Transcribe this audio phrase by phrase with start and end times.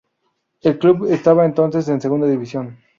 [0.61, 2.75] El club estaba entonces en Segunda División.